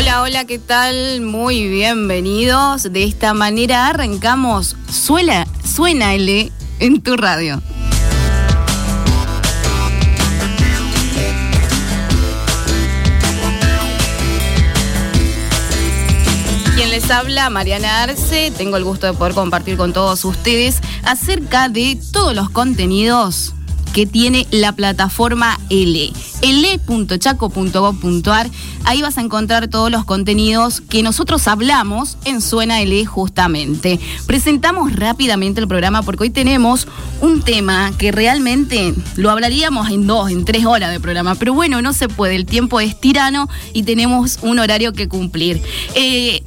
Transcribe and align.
Hola, 0.00 0.22
hola, 0.22 0.46
¿qué 0.46 0.58
tal? 0.58 1.20
Muy 1.20 1.68
bienvenidos. 1.68 2.90
De 2.90 3.04
esta 3.04 3.34
manera 3.34 3.88
arrancamos 3.88 4.74
suena 4.90 6.14
L 6.14 6.50
en 6.78 7.02
tu 7.02 7.18
radio. 7.18 7.60
Quien 16.74 16.88
les 16.88 17.10
habla, 17.10 17.50
Mariana 17.50 18.04
Arce. 18.04 18.50
Tengo 18.56 18.78
el 18.78 18.84
gusto 18.84 19.06
de 19.06 19.12
poder 19.12 19.34
compartir 19.34 19.76
con 19.76 19.92
todos 19.92 20.24
ustedes 20.24 20.80
acerca 21.04 21.68
de 21.68 22.00
todos 22.10 22.34
los 22.34 22.48
contenidos 22.48 23.52
que 23.92 24.06
tiene 24.06 24.46
la 24.50 24.72
plataforma 24.72 25.58
L. 25.68 26.12
L.chaco.gov.ar. 26.42 28.50
Ahí 28.84 29.02
vas 29.02 29.18
a 29.18 29.20
encontrar 29.20 29.68
todos 29.68 29.90
los 29.90 30.04
contenidos 30.04 30.80
que 30.80 31.02
nosotros 31.02 31.46
hablamos 31.48 32.16
en 32.24 32.40
Suena 32.40 32.80
L 32.80 33.04
justamente. 33.04 34.00
Presentamos 34.26 34.96
rápidamente 34.96 35.60
el 35.60 35.68
programa 35.68 36.02
porque 36.02 36.24
hoy 36.24 36.30
tenemos 36.30 36.88
un 37.20 37.42
tema 37.42 37.92
que 37.98 38.10
realmente 38.10 38.94
lo 39.16 39.30
hablaríamos 39.30 39.90
en 39.90 40.06
dos, 40.06 40.30
en 40.30 40.44
tres 40.44 40.64
horas 40.64 40.90
de 40.90 41.00
programa. 41.00 41.34
Pero 41.34 41.52
bueno, 41.52 41.82
no 41.82 41.92
se 41.92 42.08
puede, 42.08 42.36
el 42.36 42.46
tiempo 42.46 42.80
es 42.80 42.98
tirano 42.98 43.48
y 43.74 43.82
tenemos 43.82 44.38
un 44.42 44.58
horario 44.58 44.92
que 44.92 45.08
cumplir. 45.08 45.60
Eh, 45.94 46.42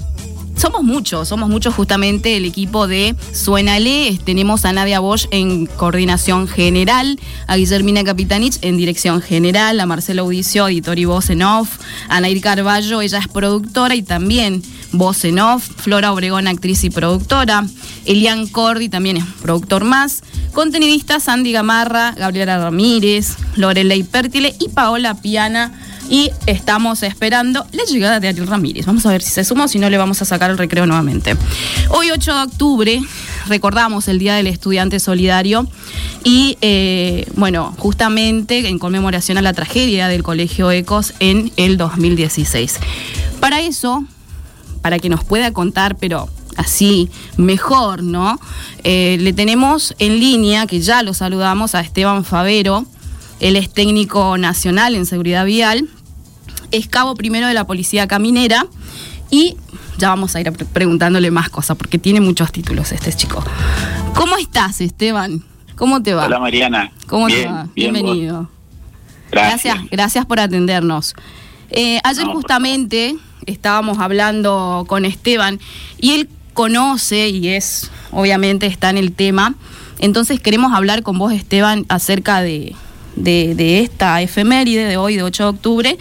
somos 0.63 0.83
muchos, 0.83 1.27
somos 1.27 1.49
muchos 1.49 1.75
justamente 1.75 2.37
el 2.37 2.45
equipo 2.45 2.87
de 2.87 3.17
Suénale. 3.33 4.17
Tenemos 4.23 4.63
a 4.63 4.71
Nadia 4.71 5.01
Bosch 5.01 5.27
en 5.31 5.65
coordinación 5.65 6.47
general, 6.47 7.19
a 7.47 7.57
Guillermina 7.57 8.05
Capitanich 8.05 8.59
en 8.61 8.77
dirección 8.77 9.21
general, 9.21 9.81
a 9.81 9.85
Marcelo 9.85 10.21
Audicio, 10.21 10.65
editor 10.69 10.97
y 10.99 11.03
voz 11.03 11.29
en 11.29 11.41
off, 11.43 11.79
a 12.07 12.21
Nair 12.21 12.39
Carballo, 12.39 13.01
ella 13.01 13.17
es 13.17 13.27
productora 13.27 13.93
y 13.95 14.03
también 14.03 14.63
voz 14.93 15.25
en 15.25 15.39
off, 15.39 15.67
Flora 15.75 16.13
Obregón, 16.13 16.47
actriz 16.47 16.85
y 16.85 16.89
productora, 16.89 17.65
Elian 18.05 18.47
Cordi 18.47 18.87
también 18.87 19.17
es 19.17 19.25
productor 19.41 19.83
más, 19.83 20.23
contenidistas 20.53 21.23
Sandy 21.23 21.51
Gamarra, 21.51 22.13
Gabriela 22.17 22.57
Ramírez, 22.57 23.35
Lorelei 23.57 24.03
Pértile 24.03 24.55
y 24.61 24.69
Paola 24.69 25.15
Piana 25.15 25.73
y 26.13 26.29
estamos 26.45 27.01
esperando 27.01 27.65
la 27.71 27.85
llegada 27.85 28.19
de 28.19 28.27
Ariel 28.27 28.45
Ramírez. 28.45 28.85
Vamos 28.85 29.03
a 29.07 29.09
ver 29.09 29.23
si 29.23 29.31
se 29.31 29.43
suma 29.43 29.63
o 29.63 29.67
si 29.67 29.79
no 29.79 29.89
le 29.89 29.97
vamos 29.97 30.21
a 30.21 30.25
sacar 30.25 30.51
el 30.51 30.59
recreo 30.59 30.85
nuevamente. 30.85 31.35
Hoy 31.89 32.11
8 32.11 32.35
de 32.35 32.43
octubre 32.43 33.01
recordamos 33.47 34.07
el 34.07 34.19
Día 34.19 34.35
del 34.35 34.45
Estudiante 34.45 34.99
Solidario 34.99 35.67
y 36.23 36.59
eh, 36.61 37.25
bueno, 37.35 37.73
justamente 37.79 38.69
en 38.69 38.77
conmemoración 38.77 39.39
a 39.39 39.41
la 39.41 39.53
tragedia 39.53 40.07
del 40.07 40.21
Colegio 40.21 40.69
Ecos 40.69 41.15
en 41.19 41.51
el 41.57 41.77
2016. 41.77 42.77
Para 43.39 43.61
eso, 43.61 44.05
para 44.83 44.99
que 44.99 45.09
nos 45.09 45.23
pueda 45.23 45.51
contar, 45.51 45.95
pero 45.97 46.29
así 46.57 47.09
mejor, 47.37 48.03
¿no? 48.03 48.39
Eh, 48.83 49.17
le 49.19 49.33
tenemos 49.33 49.95
en 49.97 50.19
línea, 50.19 50.67
que 50.67 50.79
ya 50.79 51.01
lo 51.01 51.15
saludamos, 51.15 51.73
a 51.73 51.81
Esteban 51.81 52.23
Favero. 52.23 52.85
Él 53.39 53.55
es 53.55 53.73
técnico 53.73 54.37
nacional 54.37 54.93
en 54.93 55.07
seguridad 55.07 55.43
vial, 55.45 55.89
es 56.73 56.87
cabo 56.87 57.15
primero 57.15 57.47
de 57.47 57.53
la 57.53 57.65
Policía 57.65 58.07
Caminera 58.07 58.65
y 59.29 59.55
ya 59.97 60.09
vamos 60.09 60.35
a 60.35 60.41
ir 60.41 60.51
preguntándole 60.51 61.31
más 61.31 61.49
cosas 61.49 61.77
porque 61.77 61.99
tiene 61.99 62.19
muchos 62.19 62.51
títulos 62.51 62.91
este 62.91 63.13
chico. 63.13 63.43
¿Cómo 64.15 64.37
estás, 64.37 64.81
Esteban? 64.81 65.43
¿Cómo 65.75 66.01
te 66.01 66.13
va? 66.13 66.25
Hola, 66.25 66.39
Mariana. 66.39 66.91
¿Cómo 67.07 67.27
te 67.27 67.45
va? 67.45 67.67
Bienvenido. 67.75 68.49
Gracias. 69.31 69.77
gracias, 69.89 70.25
por 70.25 70.39
atendernos. 70.39 71.15
Eh, 71.69 71.99
ayer 72.03 72.25
justamente 72.25 73.15
estábamos 73.45 73.99
hablando 73.99 74.85
con 74.87 75.05
Esteban 75.05 75.59
y 75.99 76.11
él 76.13 76.29
conoce 76.53 77.29
y 77.29 77.49
es, 77.49 77.91
obviamente 78.11 78.65
está 78.65 78.89
en 78.89 78.97
el 78.97 79.13
tema. 79.13 79.53
Entonces 79.99 80.39
queremos 80.39 80.73
hablar 80.73 81.03
con 81.03 81.19
vos, 81.19 81.33
Esteban, 81.33 81.85
acerca 81.87 82.41
de, 82.41 82.75
de, 83.15 83.79
esta 83.79 84.21
efeméride 84.21 84.85
de 84.85 84.97
hoy, 84.97 85.15
de 85.15 85.23
8 85.23 85.43
de 85.43 85.49
octubre, 85.49 85.97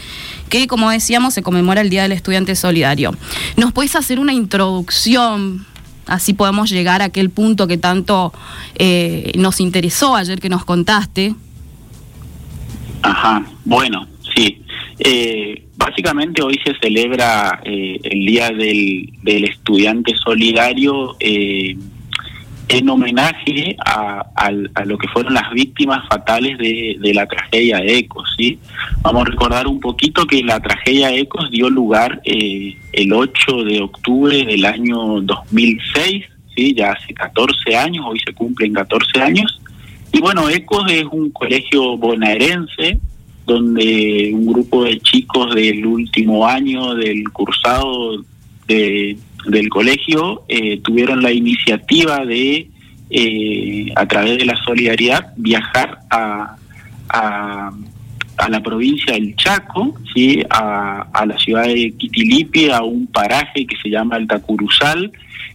que 0.52 0.66
como 0.66 0.90
decíamos 0.90 1.32
se 1.32 1.42
conmemora 1.42 1.80
el 1.80 1.88
Día 1.88 2.02
del 2.02 2.12
Estudiante 2.12 2.54
Solidario. 2.54 3.16
¿Nos 3.56 3.72
puedes 3.72 3.96
hacer 3.96 4.20
una 4.20 4.34
introducción? 4.34 5.64
Así 6.06 6.34
podemos 6.34 6.68
llegar 6.68 7.00
a 7.00 7.06
aquel 7.06 7.30
punto 7.30 7.66
que 7.66 7.78
tanto 7.78 8.34
eh, 8.74 9.32
nos 9.36 9.60
interesó 9.60 10.14
ayer 10.14 10.40
que 10.40 10.50
nos 10.50 10.66
contaste. 10.66 11.34
Ajá, 13.00 13.46
bueno, 13.64 14.06
sí. 14.36 14.62
Eh, 14.98 15.68
básicamente 15.74 16.42
hoy 16.42 16.60
se 16.62 16.74
celebra 16.82 17.62
eh, 17.64 17.98
el 18.02 18.26
Día 18.26 18.50
del, 18.50 19.10
del 19.22 19.44
Estudiante 19.44 20.12
Solidario 20.22 21.16
en 22.72 22.88
homenaje 22.88 23.76
a, 23.84 24.50
lo 24.84 24.96
que 24.96 25.06
fueron 25.08 25.34
las 25.34 25.50
víctimas 25.52 26.06
fatales 26.08 26.56
de, 26.58 27.12
la 27.14 27.26
tragedia 27.26 27.80
Ecos. 27.84 28.34
¿sí? 28.36 28.58
Vamos 29.02 29.22
a 29.22 29.30
recordar 29.30 29.66
un 29.66 29.78
poquito 29.78 30.26
que 30.26 30.42
la 30.42 30.58
tragedia 30.58 31.14
Ecos 31.14 31.50
dio 31.50 31.68
lugar 31.68 32.22
eh, 32.24 32.76
el 32.92 33.12
8 33.12 33.64
de 33.64 33.80
octubre 33.82 34.44
del 34.46 34.64
año 34.64 35.20
2006, 35.20 36.24
¿sí? 36.56 36.74
ya 36.74 36.92
hace 36.92 37.12
14 37.12 37.76
años, 37.76 38.06
hoy 38.08 38.18
se 38.24 38.32
cumplen 38.32 38.72
14 38.72 39.20
años. 39.20 39.60
Y 40.10 40.20
bueno, 40.20 40.48
Ecos 40.48 40.90
es 40.90 41.04
un 41.10 41.30
colegio 41.30 41.98
bonaerense 41.98 42.98
donde 43.44 44.30
un 44.32 44.46
grupo 44.46 44.84
de 44.84 44.98
chicos 45.00 45.54
del 45.54 45.84
último 45.84 46.46
año 46.46 46.94
del 46.94 47.28
cursado 47.32 48.24
de 48.66 49.18
del 49.46 49.68
colegio 49.68 50.44
eh, 50.48 50.80
tuvieron 50.82 51.22
la 51.22 51.32
iniciativa 51.32 52.24
de, 52.24 52.68
eh, 53.10 53.92
a 53.96 54.06
través 54.06 54.38
de 54.38 54.44
la 54.44 54.56
solidaridad, 54.64 55.32
viajar 55.36 55.98
a, 56.10 56.56
a, 57.08 57.70
la 58.48 58.60
provincia 58.60 59.14
del 59.14 59.36
Chaco, 59.36 59.94
¿sí? 60.12 60.42
a, 60.50 61.06
a 61.12 61.26
la 61.26 61.38
ciudad 61.38 61.64
de 61.64 61.94
Quitilipi, 61.96 62.70
a 62.70 62.82
un 62.82 63.06
paraje 63.06 63.66
que 63.66 63.76
se 63.80 63.88
llama 63.88 64.16
Altacuruzal, 64.16 65.12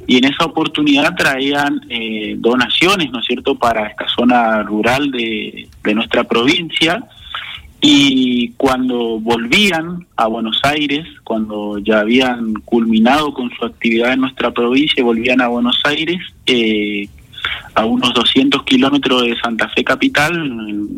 y 0.08 0.18
en 0.18 0.26
esa 0.26 0.46
oportunidad 0.46 1.16
traían 1.16 1.82
eh, 1.90 2.36
donaciones, 2.38 3.12
¿no 3.12 3.20
es 3.20 3.26
cierto?, 3.26 3.56
para 3.56 3.88
esta 3.88 4.08
zona 4.08 4.64
rural 4.64 5.12
de, 5.12 5.68
de 5.84 5.96
nuestra 5.96 6.24
provincia, 6.24 7.04
y 7.80 8.50
cuando 8.58 9.20
volvían 9.20 10.08
a 10.16 10.28
Buenos 10.28 10.60
Aires, 10.64 11.06
cuando 11.24 11.78
ya 11.78 12.00
habían 12.00 12.54
culminado 12.66 13.34
con 13.34 13.52
su 13.52 13.66
actividad 13.66 14.14
en 14.14 14.22
nuestra 14.22 14.52
provincia 14.52 14.96
y 14.98 15.04
volvían 15.04 15.42
a 15.42 15.48
Buenos 15.48 15.80
Aires, 15.84 16.18
eh, 16.48 17.08
a 17.76 17.86
unos 17.86 18.14
200 18.14 18.64
kilómetros 18.64 19.24
de 19.24 19.36
Santa 19.40 19.70
Fe 19.70 19.84
Capital, 19.84 20.34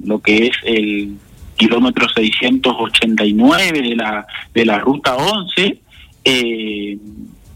lo 0.05 0.19
que 0.19 0.47
es 0.47 0.55
el 0.63 1.17
kilómetro 1.57 2.07
689 2.07 3.81
de 3.81 3.95
la, 3.97 4.25
de 4.53 4.65
la 4.65 4.79
ruta 4.79 5.17
11, 5.17 5.81
eh, 6.23 6.97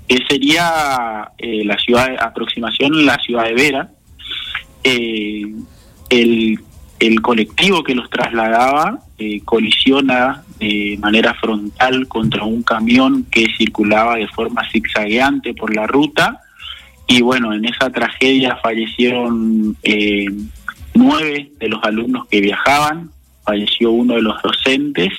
que 0.05 0.19
sería 0.27 1.31
eh, 1.37 1.63
la 1.63 1.77
ciudad, 1.77 2.13
aproximación 2.19 3.05
la 3.05 3.17
ciudad 3.19 3.45
de 3.45 3.53
Vera. 3.53 3.89
el 6.09 6.59
el 7.07 7.21
colectivo 7.21 7.83
que 7.83 7.95
los 7.95 8.09
trasladaba 8.09 8.99
eh, 9.17 9.41
colisiona 9.43 10.43
de 10.59 10.97
manera 11.01 11.33
frontal 11.33 12.07
contra 12.07 12.43
un 12.43 12.63
camión 12.63 13.25
que 13.29 13.47
circulaba 13.57 14.15
de 14.15 14.27
forma 14.27 14.67
zigzagueante 14.71 15.53
por 15.53 15.75
la 15.75 15.85
ruta 15.87 16.39
y 17.07 17.21
bueno, 17.21 17.53
en 17.53 17.65
esa 17.65 17.89
tragedia 17.89 18.57
fallecieron 18.57 19.75
eh, 19.83 20.25
nueve 20.93 21.51
de 21.59 21.67
los 21.67 21.83
alumnos 21.83 22.27
que 22.27 22.39
viajaban, 22.39 23.11
falleció 23.43 23.91
uno 23.91 24.15
de 24.15 24.21
los 24.21 24.41
docentes 24.41 25.09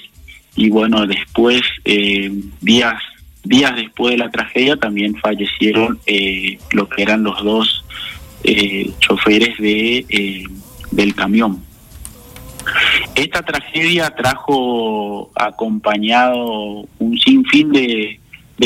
y 0.56 0.70
bueno, 0.70 1.06
después, 1.06 1.62
eh, 1.84 2.32
días, 2.60 3.00
días 3.42 3.76
después 3.76 4.12
de 4.12 4.18
la 4.18 4.30
tragedia 4.30 4.76
también 4.76 5.16
fallecieron 5.16 5.98
eh, 6.06 6.58
lo 6.72 6.88
que 6.88 7.02
eran 7.02 7.22
los 7.22 7.42
dos 7.44 7.84
choferes 9.00 9.56
de, 9.58 10.46
del 10.90 11.14
camión. 11.14 11.62
Esta 13.14 13.42
tragedia 13.42 14.10
trajo 14.10 15.30
acompañado 15.36 16.86
un 16.98 17.18
sinfín 17.18 17.70
de, 17.72 18.20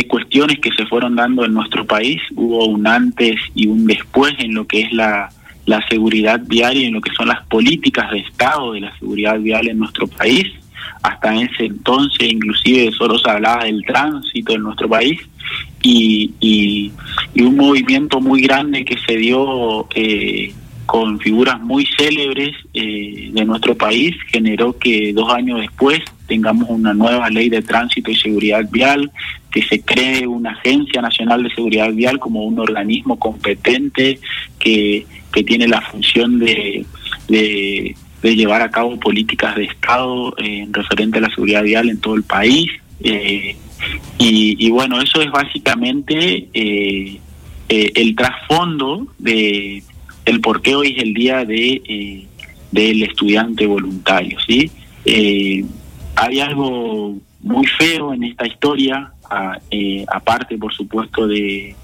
cuestiones 0.09 0.59
que 0.61 0.71
se 0.73 0.87
fueron 0.87 1.17
dando 1.17 1.45
en 1.45 1.53
nuestro 1.53 1.85
país. 1.85 2.21
Hubo 2.35 2.67
un 2.67 2.87
antes 2.87 3.37
y 3.55 3.67
un 3.67 3.87
después 3.87 4.33
en 4.39 4.55
lo 4.55 4.67
que 4.67 4.83
es 4.83 4.93
la, 4.93 5.29
la 5.67 5.87
seguridad 5.89 6.41
vial 6.47 6.77
y 6.79 6.85
en 6.85 6.95
lo 6.95 7.01
que 7.03 7.13
son 7.13 7.29
las 7.29 7.45
políticas 7.47 8.11
de 8.11 8.21
Estado 8.21 8.73
de 8.73 8.81
la 8.81 8.99
seguridad 8.99 9.39
vial 9.39 9.69
en 9.69 9.79
nuestro 9.79 10.07
país. 10.07 10.47
Hasta 11.03 11.35
ese 11.35 11.67
entonces 11.67 12.33
inclusive 12.33 12.91
solo 12.93 13.19
se 13.19 13.31
hablaba 13.31 13.65
del 13.65 13.85
tránsito 13.85 14.55
en 14.55 14.63
nuestro 14.63 14.89
país 14.89 15.21
y, 15.83 16.33
y, 16.41 16.93
y 17.35 17.43
un 17.43 17.57
movimiento 17.57 18.21
muy 18.21 18.41
grande 18.41 18.85
que 18.85 18.97
se 19.07 19.17
dio 19.17 19.89
eh, 19.95 20.55
con 20.89 21.21
figuras 21.21 21.61
muy 21.61 21.87
célebres 21.99 22.57
eh, 22.73 23.29
de 23.31 23.45
nuestro 23.45 23.77
país 23.77 24.17
generó 24.29 24.79
que 24.79 25.13
dos 25.13 25.31
años 25.31 25.61
después 25.61 26.01
tengamos 26.27 26.71
una 26.71 26.95
nueva 26.95 27.29
ley 27.29 27.51
de 27.51 27.61
tránsito 27.61 28.11
y 28.11 28.17
seguridad 28.17 28.67
vial, 28.71 29.13
que 29.51 29.61
se 29.61 29.83
cree 29.83 30.27
una 30.27 30.53
agencia 30.53 31.03
nacional 31.03 31.43
de 31.43 31.55
seguridad 31.55 31.93
vial 31.93 32.19
como 32.19 32.43
un 32.43 32.59
organismo 32.59 33.19
competente 33.19 34.19
que, 34.59 35.05
que 35.31 35.45
tiene 35.45 35.69
la 35.69 35.83
función 35.83 36.39
de, 36.39 36.87
de, 37.29 37.95
llevar 38.23 38.63
a 38.63 38.71
cabo 38.71 38.99
políticas 38.99 39.57
de 39.57 39.65
Estado 39.65 40.35
eh, 40.39 40.61
en 40.63 40.73
referente 40.73 41.19
a 41.19 41.21
la 41.21 41.29
seguridad 41.29 41.65
vial 41.65 41.91
en 41.91 42.01
todo 42.01 42.15
el 42.15 42.23
país. 42.23 42.71
Eh, 43.01 43.55
y, 44.17 44.67
y, 44.67 44.71
bueno, 44.71 45.03
eso 45.03 45.21
es 45.21 45.31
básicamente 45.31 46.49
eh, 46.55 47.21
eh, 47.71 47.93
el 47.97 48.17
trasfondo 48.17 49.07
de 49.19 49.83
el 50.29 50.41
por 50.41 50.61
qué 50.63 50.75
hoy 50.75 50.95
es 50.97 51.03
el 51.03 51.15
día 51.15 51.45
de 51.45 51.83
eh, 51.89 52.27
del 52.71 53.03
estudiante 53.03 53.67
voluntario, 53.67 54.39
¿sí? 54.47 54.71
Eh, 55.05 55.65
hay 56.17 56.41
algo 56.41 57.17
muy 57.41 57.67
feo 57.67 58.13
en 58.13 58.25
esta 58.25 58.47
historia, 58.47 59.13
eh, 59.71 60.05
aparte, 60.13 60.59
por 60.59 60.75
supuesto, 60.75 61.27
de, 61.27 61.75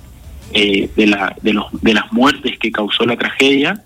eh, 0.53 0.91
de, 0.95 1.07
la, 1.07 1.35
de, 1.41 1.53
los, 1.53 1.67
de 1.81 1.95
las 1.95 2.13
muertes 2.13 2.59
que 2.59 2.71
causó 2.71 3.07
la 3.07 3.17
tragedia, 3.17 3.83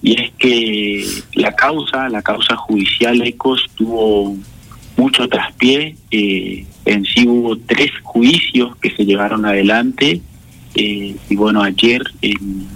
y 0.00 0.20
es 0.20 0.30
que 0.38 1.04
la 1.34 1.54
causa, 1.54 2.08
la 2.08 2.22
causa 2.22 2.56
judicial 2.56 3.20
ECOS 3.20 3.68
tuvo 3.74 4.36
mucho 4.96 5.28
traspié, 5.28 5.96
eh, 6.10 6.64
en 6.84 7.04
sí 7.04 7.26
hubo 7.26 7.58
tres 7.58 7.90
juicios 8.02 8.76
que 8.76 8.90
se 8.90 9.04
llevaron 9.04 9.44
adelante, 9.44 10.22
y 10.74 11.34
bueno, 11.34 11.62
ayer 11.62 12.00
en, 12.22 12.68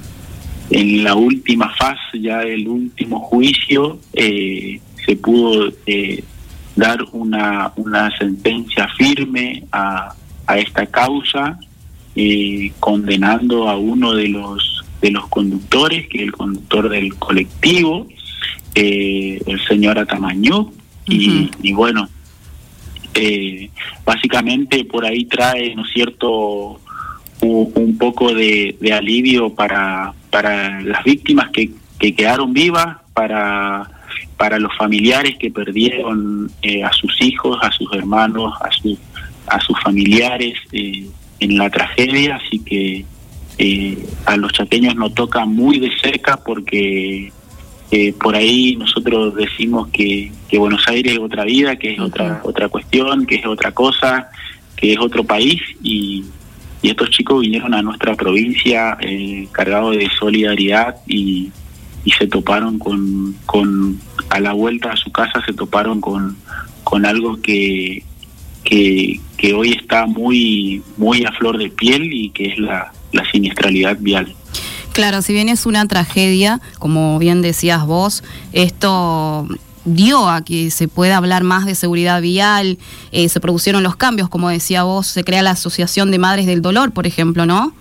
en 0.72 1.04
la 1.04 1.14
última 1.14 1.69
fase 1.76 2.20
ya 2.20 2.38
del 2.38 2.66
último 2.66 3.20
juicio 3.20 3.98
eh, 4.14 4.80
se 5.04 5.16
pudo 5.16 5.70
eh, 5.86 6.24
dar 6.74 6.98
una, 7.12 7.72
una 7.76 8.16
sentencia 8.16 8.88
firme 8.96 9.64
a, 9.70 10.14
a 10.46 10.58
esta 10.58 10.86
causa, 10.86 11.58
eh, 12.16 12.72
condenando 12.80 13.69
a 13.69 13.76
uno 13.76 14.14
de 14.14 14.28
los 14.28 14.84
de 15.02 15.10
los 15.10 15.26
conductores, 15.28 16.06
que 16.06 16.19
es 16.19 16.24
el 16.24 16.32
conductor 16.32 16.88
del 16.88 17.16
colectivo, 17.16 18.06
eh, 18.75 19.40
el 19.44 19.60
señor 19.66 19.98
Atamañú, 19.98 20.58
uh 20.58 20.70
-huh. 20.70 21.50
y, 21.60 21.68
y, 21.68 21.72
bueno, 21.72 22.08
eh, 23.14 23.68
básicamente 24.06 24.84
por 24.84 25.04
ahí 25.04 25.25
trae, 25.25 25.75
¿no 25.75 25.84
es 25.84 25.92
cierto?, 25.92 26.80
un, 27.40 27.72
un 27.75 27.98
poco 27.98 28.32
de, 28.32 28.76
de, 28.80 28.92
alivio 28.92 29.52
para, 29.52 30.14
para 30.32 30.81
las 30.81 31.05
víctimas 31.05 31.50
que, 31.50 31.70
que 32.00 32.14
quedaron 32.17 32.52
vivas, 32.52 32.96
para 33.14 33.88
para 34.37 34.58
los 34.58 34.76
familiares 34.76 35.37
que 35.38 35.52
perdieron 35.52 36.50
eh, 36.62 36.82
a 36.82 36.93
sus 36.93 37.20
hijos, 37.23 37.56
a 37.62 37.70
sus 37.70 37.93
hermanos, 37.93 38.52
a, 38.61 38.73
su, 38.73 38.99
a 39.46 39.61
sus 39.61 39.81
familiares 39.81 40.58
eh, 40.73 41.06
en 41.38 41.56
la 41.56 41.70
tragedia, 41.70 42.40
así 42.44 42.58
que 42.58 43.05
eh, 43.58 44.06
a 44.26 44.37
los 44.37 44.52
chaqueños 44.52 44.96
nos 44.96 45.14
toca 45.14 45.44
muy 45.44 45.79
de 45.79 45.90
cerca 45.99 46.38
porque 46.38 47.32
eh, 47.90 48.12
por 48.14 48.35
ahí 48.35 48.75
nosotros 48.76 49.37
decimos 49.37 49.88
que, 49.93 50.32
que, 50.49 50.58
Buenos 50.58 50.88
Aires 50.88 51.12
es 51.12 51.19
otra 51.19 51.44
vida, 51.44 51.76
que 51.76 51.93
es 51.93 52.00
otra 52.00 52.40
otra 52.43 52.69
cuestión, 52.69 53.26
que 53.26 53.37
es 53.37 53.46
otra 53.46 53.73
cosa, 53.73 54.31
que 54.75 54.94
es 54.94 54.99
otro 54.99 55.23
país 55.23 55.61
y, 55.82 56.25
y 56.82 56.90
estos 56.90 57.11
chicos 57.11 57.40
vinieron 57.40 57.73
a 57.75 57.82
nuestra 57.82 58.14
provincia 58.17 58.99
eh, 59.00 59.46
cargados 59.52 59.96
de 59.96 60.08
solidaridad 60.19 60.96
y, 61.06 61.50
se 62.19 62.26
toparon 62.26 62.81
con, 62.81 63.37
con 63.46 64.00
a 64.29 64.40
la 64.40 64.52
vuelta 64.52 64.90
a 64.90 64.96
su 64.96 65.12
casa 65.12 65.40
se 65.46 65.52
toparon 65.52 66.00
con, 66.00 66.37
con 66.82 67.06
algo 67.06 67.40
que, 67.40 68.02
que, 68.64 69.20
que 69.37 69.55
hoy 69.55 69.70
está 69.70 70.06
muy 70.06 70.82
muy 70.96 71.25
a 71.25 71.31
flor 71.32 71.58
de 71.58 71.70
piel 71.70 72.12
y 72.12 72.31
que 72.31 72.46
es 72.46 72.58
la, 72.58 72.93
la 73.12 73.25
siniestralidad 73.31 73.99
vial. 74.00 74.35
Claro, 74.93 75.23
si 75.23 75.32
bien 75.32 75.49
es 75.49 75.64
una 75.64 75.87
tragedia, 75.87 76.61
como 76.78 77.19
bien 77.19 77.40
decías 77.40 77.87
vos, 77.87 78.25
esto 78.52 79.46
dio 79.84 80.29
a 80.29 80.44
que 80.44 80.70
se 80.70 80.88
pueda 80.88 81.17
hablar 81.17 81.43
más 81.44 81.67
de 81.67 81.75
seguridad 81.75 82.20
vial, 82.23 82.79
eh, 83.11 83.29
se 83.29 83.40
produjeron 83.40 83.82
los 83.82 83.96
cambios, 83.96 84.29
como 84.29 84.49
decía 84.49 84.82
vos, 84.84 85.06
se 85.06 85.25
crea 85.25 85.43
la 85.43 85.50
Asociación 85.52 86.11
de 86.11 86.19
Madres 86.19 86.46
del 86.46 86.62
Dolor, 86.62 86.93
por 86.93 87.06
ejemplo, 87.06 87.46
¿no? 87.46 87.75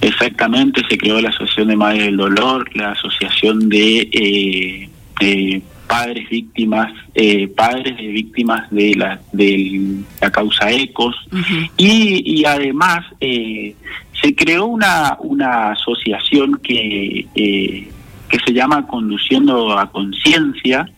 Exactamente, 0.00 0.82
se 0.88 0.96
creó 0.98 1.20
la 1.20 1.30
Asociación 1.30 1.68
de 1.68 1.76
Madres 1.76 2.04
del 2.04 2.16
Dolor, 2.16 2.68
la 2.74 2.92
Asociación 2.92 3.68
de 3.68 4.88
eh, 5.20 5.62
Padres 5.92 6.26
Víctimas, 6.30 6.90
eh, 7.14 7.48
Padres 7.48 7.98
de 7.98 8.06
Víctimas 8.06 8.70
de 8.70 8.94
la, 8.94 9.20
de 9.32 9.98
la 10.22 10.30
causa 10.30 10.70
ECOS, 10.70 11.14
uh 11.30 11.36
-huh. 11.36 11.70
y, 11.76 12.40
y, 12.40 12.44
además 12.46 13.04
eh, 13.20 13.74
se 14.22 14.34
creó 14.34 14.64
una, 14.64 15.18
una 15.20 15.72
asociación 15.72 16.58
que, 16.62 17.26
eh, 17.34 17.88
que 18.30 18.38
se 18.46 18.52
llama 18.54 18.86
Conduciendo 18.86 19.78
a 19.78 19.90
Conciencia, 19.90 20.88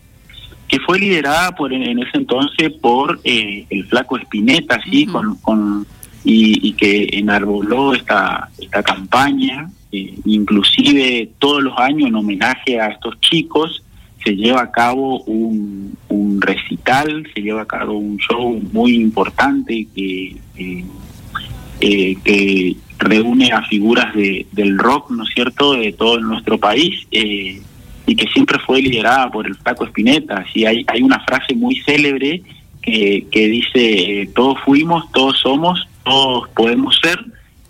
que 0.75 0.81
fue 0.81 0.99
liderada 0.99 1.55
por 1.55 1.71
en 1.71 1.99
ese 1.99 2.17
entonces 2.17 2.69
por 2.81 3.21
eh, 3.23 3.65
el 3.69 3.85
flaco 3.85 4.17
Espineta, 4.17 4.77
sí, 4.83 5.05
uh 5.07 5.07
-huh. 5.07 5.11
con, 5.13 5.35
con 5.37 5.87
y, 6.25 6.67
y, 6.67 6.73
que 6.73 7.07
enarboló 7.13 7.93
esta 7.93 8.49
esta 8.57 8.83
campaña, 8.83 9.69
eh, 9.93 10.15
inclusive 10.25 11.29
todos 11.39 11.63
los 11.63 11.77
años 11.77 12.09
en 12.09 12.15
homenaje 12.15 12.81
a 12.81 12.87
estos 12.87 13.17
chicos 13.21 13.83
se 14.21 14.35
lleva 14.35 14.63
a 14.63 14.71
cabo 14.71 15.21
un, 15.23 15.95
un 16.09 16.41
recital, 16.41 17.25
se 17.33 17.41
lleva 17.41 17.61
a 17.61 17.67
cabo 17.67 17.93
un 17.93 18.17
show 18.17 18.59
muy 18.73 18.95
importante 18.95 19.87
que 19.95 20.35
eh, 20.57 20.83
eh, 21.79 22.15
que 22.23 22.75
reúne 22.97 23.51
a 23.53 23.61
figuras 23.63 24.13
de, 24.13 24.45
del 24.51 24.77
rock, 24.77 25.11
¿no 25.11 25.23
es 25.23 25.29
cierto?, 25.33 25.73
de 25.73 25.93
todo 25.93 26.19
nuestro 26.19 26.57
país, 26.57 27.07
eh, 27.11 27.61
y 28.05 28.15
que 28.15 28.27
siempre 28.27 28.59
fue 28.59 28.81
liderada 28.81 29.29
por 29.31 29.47
el 29.47 29.55
Flaco 29.55 29.85
Espineta. 29.85 30.37
Así 30.37 30.65
hay, 30.65 30.85
hay 30.87 31.01
una 31.01 31.19
frase 31.21 31.55
muy 31.55 31.77
célebre 31.77 32.41
que, 32.81 33.25
que 33.31 33.47
dice, 33.47 34.21
eh, 34.21 34.29
todos 34.33 34.59
fuimos, 34.63 35.11
todos 35.11 35.39
somos, 35.39 35.87
todos 36.03 36.49
podemos 36.49 36.99
ser, 37.01 37.19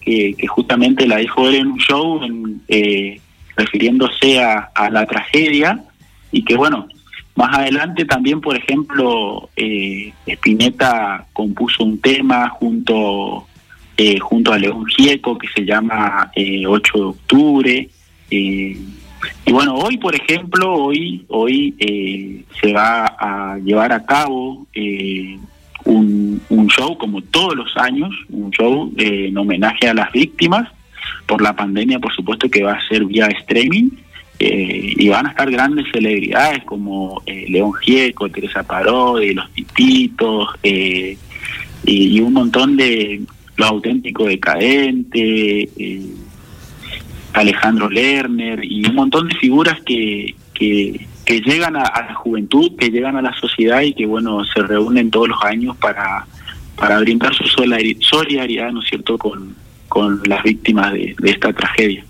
que, 0.01 0.36
justamente 0.48 1.08
la 1.08 1.18
dijo 1.18 1.48
él 1.48 1.56
en 1.56 1.68
un 1.68 1.80
show, 1.80 2.22
eh, 2.68 3.20
refiriéndose 3.56 4.44
a, 4.44 4.70
a, 4.75 4.89
la 4.89 5.06
tragedia, 5.06 5.84
y 6.32 6.44
que 6.44 6.56
bueno, 6.56 6.88
más 7.36 7.58
adelante 7.58 8.06
también, 8.06 8.39
por 8.39 8.56
ejemplo, 8.56 9.50
eh, 9.56 10.12
Spinetta 10.25 11.25
compuso 11.34 11.84
un 11.84 12.00
tema 12.00 12.50
junto 12.50 13.48
eh, 13.98 14.20
junto 14.20 14.51
a 14.51 14.58
León 14.58 14.86
Gieco 14.86 15.38
que 15.38 15.48
se 15.56 15.63
llama 15.63 16.32
eh, 16.36 16.65
8 16.65 16.98
de 16.98 17.04
octubre. 17.04 17.89
Eh, 19.25 19.32
y 19.46 19.51
bueno, 19.51 19.75
hoy, 19.75 19.98
por 19.98 20.15
ejemplo, 20.15 20.74
hoy, 20.74 21.25
hoy 21.29 21.75
eh, 21.79 22.44
se 22.62 22.74
va 22.74 23.05
a 23.05 23.58
llevar 23.60 23.91
a 23.91 24.05
cabo 24.05 24.65
eh, 24.74 25.38
un, 25.86 26.41
un, 26.50 26.67
show, 26.67 26.98
como 26.98 27.22
todos 27.22 27.55
los 27.55 27.77
años, 27.77 28.13
un 28.29 28.51
show 28.51 28.91
en 28.98 29.38
homenaje 29.38 29.88
a 29.88 29.94
las 29.94 30.12
víctimas 30.12 30.70
por 31.27 31.41
la 31.41 31.55
pandemia, 31.55 32.00
por 32.00 32.13
supuesto 32.13 32.50
que 32.50 32.63
va 32.63 32.74
a 32.74 32.88
ser 32.88 33.05
vía 33.05 33.27
streaming. 33.27 33.89
y 34.38 35.08
van 35.08 35.27
a 35.27 35.29
estar 35.29 35.50
grandes 35.50 35.86
celebridades 35.94 36.63
como 36.65 37.22
León 37.25 37.74
Gieco, 37.74 38.29
Teresa 38.29 38.63
Parodi, 38.63 39.34
Los 39.34 39.50
Tititos 39.53 40.50
y, 40.62 41.17
y, 41.86 42.20
un 42.20 42.34
montón 42.34 42.75
de 42.75 43.22
los 43.55 43.70
auténticos 43.70 44.27
decadentes, 44.27 45.70
Alejandro 47.36 47.89
Lerner 47.89 48.63
y 48.63 48.88
un 48.88 48.96
montón 48.96 49.27
de 49.27 49.36
figuras 49.36 49.80
que, 49.86 50.36
que, 50.54 51.08
llegan 51.27 51.75
a, 51.75 51.82
la 51.82 52.15
juventud, 52.15 52.72
que 52.77 52.89
llegan 52.89 53.18
a 53.18 53.22
la 53.22 53.34
sociedad 53.36 53.82
y 53.82 53.94
que 53.94 54.06
bueno 54.06 54.44
se 54.46 54.62
reúnen 54.62 55.12
todos 55.12 55.30
los 55.30 55.44
años 55.44 55.75
para, 55.77 56.25
para 56.75 57.00
brindar 57.00 57.34
su 57.34 57.46
solidaridad, 57.48 58.72
¿no 58.72 58.82
es 58.82 58.88
cierto?, 58.88 59.18
con, 59.18 59.56
con 59.89 60.22
las 60.25 60.44
víctimas 60.44 60.94
de 60.94 61.15
esta 61.24 61.51
tragedia. 61.51 62.06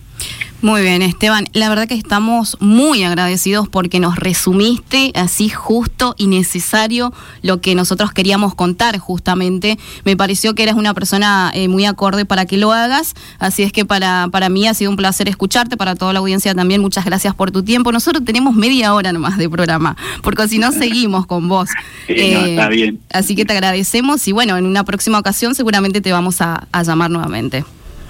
Muy 0.62 0.82
bien, 0.82 1.02
Esteban. 1.02 1.46
La 1.54 1.70
verdad 1.70 1.88
que 1.88 1.94
estamos 1.94 2.58
muy 2.60 3.04
agradecidos 3.04 3.68
porque 3.68 4.00
nos 4.00 4.16
resumiste 4.16 5.12
así 5.14 5.50
justo 5.50 6.16
y 6.18 6.28
necesario 6.28 7.14
lo 7.44 7.62
que 7.62 7.76
nosotros 7.76 8.12
queríamos 8.12 8.56
contar 8.56 8.98
justamente. 8.98 9.78
Me 10.06 10.18
pareció 10.18 10.56
que 10.56 10.64
eres 10.64 10.76
una 10.76 10.94
persona 10.94 11.52
eh, 11.54 11.68
muy 11.68 11.86
acorde 11.86 12.26
para 12.26 12.46
que 12.46 12.58
lo 12.58 12.72
hagas, 12.72 13.14
así 13.38 13.64
es 13.64 13.72
que 13.72 13.86
para, 13.86 14.30
para 14.32 14.50
mí 14.50 14.68
ha 14.68 14.74
sido 14.74 14.90
un 14.90 14.98
placer 14.98 15.30
escucharte, 15.30 15.78
para 15.78 15.96
toda 15.96 16.14
la 16.14 16.20
audiencia 16.20 16.56
también 16.56 16.82
muchas 16.82 17.06
gracias 17.06 17.36
por 17.36 17.52
tu 17.52 17.62
tiempo. 17.62 17.92
Nosotros 17.92 18.24
tenemos 18.26 18.56
media 18.56 18.94
hora 18.94 19.14
nomás 19.14 19.38
de 19.38 19.50
programa, 19.50 19.96
porque 20.24 20.48
si 20.48 20.58
no 20.58 20.72
seguimos 20.72 21.28
con 21.28 21.48
vos. 21.48 21.70
está 22.08 22.66
eh, 22.66 22.70
bien. 22.70 23.00
Así 23.12 23.36
que 23.36 23.46
te 23.46 23.54
agradecemos 23.54 24.28
y 24.28 24.32
bueno, 24.32 24.58
en 24.58 24.66
una 24.66 24.84
próxima 24.84 25.20
ocasión 25.20 25.54
seguramente 25.54 26.02
te 26.02 26.12
vamos 26.12 26.42
a 26.42 26.66
llamar 26.84 27.12
nuevamente. 27.12 27.66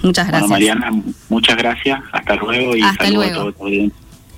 Muchas 0.06 0.28
gracias. 0.28 0.50
Mariana, 0.50 0.90
muchas 1.28 1.56
gracias. 1.56 2.00
Hasta 2.12 2.36
luego 2.36 2.76
y 2.76 2.82
Hasta 2.82 3.10
luego. 3.10 3.52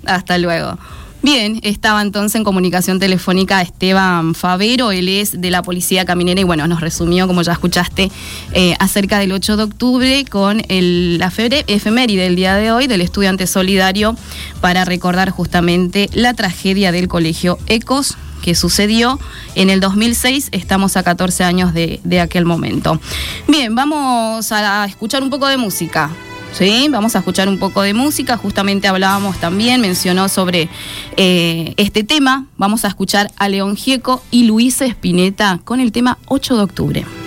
Hasta 0.06 0.38
luego. 0.38 0.78
Bien, 1.20 1.58
estaba 1.64 2.00
entonces 2.00 2.36
en 2.36 2.44
comunicación 2.44 3.00
telefónica 3.00 3.60
Esteban 3.60 4.36
Favero, 4.36 4.92
él 4.92 5.08
es 5.08 5.40
de 5.40 5.50
la 5.50 5.62
Policía 5.62 6.04
Caminera 6.04 6.40
y 6.40 6.44
bueno, 6.44 6.68
nos 6.68 6.80
resumió, 6.80 7.26
como 7.26 7.42
ya 7.42 7.52
escuchaste, 7.52 8.08
eh, 8.52 8.76
acerca 8.78 9.18
del 9.18 9.32
8 9.32 9.56
de 9.56 9.62
octubre 9.64 10.24
con 10.30 10.62
el, 10.68 11.18
la 11.18 11.32
efeméride 11.66 12.22
del 12.22 12.36
día 12.36 12.54
de 12.54 12.70
hoy 12.70 12.86
del 12.86 13.00
estudiante 13.00 13.48
solidario 13.48 14.14
para 14.60 14.84
recordar 14.84 15.30
justamente 15.30 16.08
la 16.12 16.34
tragedia 16.34 16.92
del 16.92 17.08
colegio 17.08 17.58
Ecos 17.66 18.16
que 18.42 18.54
sucedió 18.54 19.18
en 19.54 19.70
el 19.70 19.80
2006. 19.80 20.48
Estamos 20.52 20.96
a 20.96 21.02
14 21.02 21.44
años 21.44 21.74
de, 21.74 22.20
aquel 22.20 22.44
momento. 22.44 23.00
Bien, 23.46 23.74
vamos 23.74 24.50
a 24.52 24.86
escuchar 24.86 25.22
un 25.22 25.30
poco 25.30 25.46
de 25.46 25.56
música. 25.56 26.10
¿sí? 26.52 26.88
Vamos 26.90 27.14
a 27.14 27.18
escuchar 27.18 27.48
un 27.48 27.58
poco 27.58 27.82
de 27.82 27.94
música. 27.94 28.36
Justamente 28.36 28.88
hablábamos 28.88 29.38
también, 29.38 29.80
mencionó 29.80 30.28
sobre 30.28 30.68
eh, 31.16 31.74
este 31.76 32.04
tema. 32.04 32.46
Vamos 32.56 32.84
a 32.84 32.88
escuchar 32.88 33.30
a 33.36 33.48
León 33.48 33.76
Gieco 33.76 34.22
y 34.30 34.44
Luisa 34.44 34.84
Espineta 34.86 35.60
con 35.64 35.80
el 35.80 35.92
tema 35.92 36.18
8 36.26 36.56
de 36.56 36.62
octubre. 36.62 37.17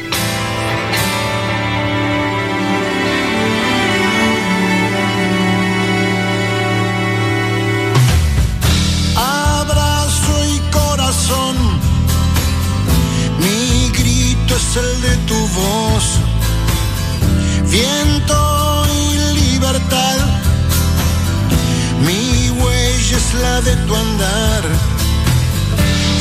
De 23.63 23.75
tu 23.75 23.95
andar, 23.95 24.63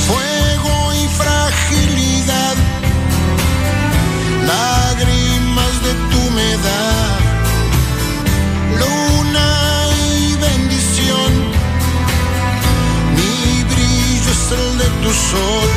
fuego 0.06 0.92
y 0.92 1.08
fragilidad, 1.08 2.56
lágrimas 4.46 5.82
de 5.82 5.94
tu 6.10 6.18
humedad, 6.28 7.18
luna 8.82 9.48
y 10.06 10.36
bendición. 10.36 11.32
Mi 13.16 13.64
brillo 13.72 14.30
es 14.30 14.52
el 14.52 14.78
de 14.78 14.88
tu 15.02 15.12
sol. 15.12 15.69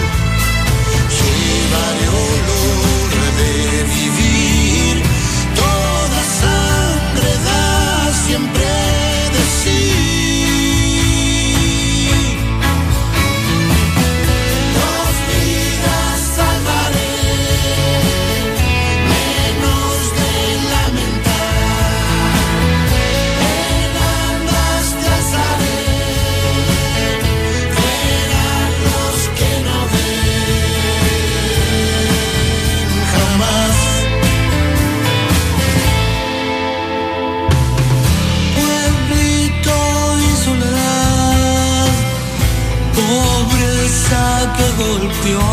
pobreza 43.14 44.24
que 44.56 44.68
golpeó. 44.84 45.52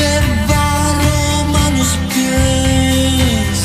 Del 0.00 0.26
barro 0.50 1.20
manos 1.56 1.90
pies 2.12 3.58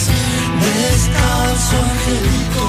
descalzo 0.66 1.76
angelico 1.90 2.66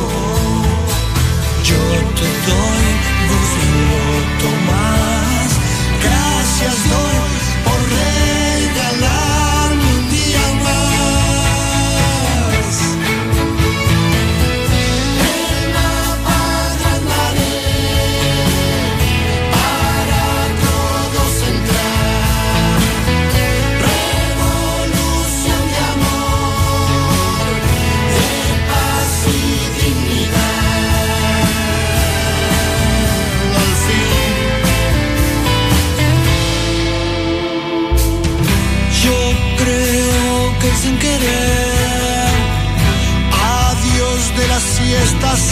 cantar. 45.21 45.42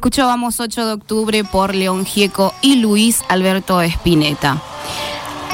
Escuchábamos 0.00 0.60
8 0.60 0.86
de 0.86 0.92
octubre 0.94 1.44
por 1.44 1.74
León 1.74 2.06
Gieco 2.06 2.54
y 2.62 2.76
Luis 2.76 3.20
Alberto 3.28 3.82
Espineta. 3.82 4.62